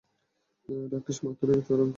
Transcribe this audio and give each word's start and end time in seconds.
রাকেশ 0.93 1.17
মাথুর 1.23 1.49
ও 1.51 1.61
চরণ 1.61 1.67
কুমার। 1.67 1.89